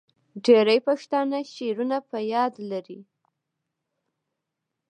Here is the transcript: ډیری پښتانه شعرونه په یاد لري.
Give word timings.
ډیری 0.45 0.77
پښتانه 0.87 1.37
شعرونه 1.53 1.97
په 2.09 2.17
یاد 2.33 2.53
لري. 2.71 2.99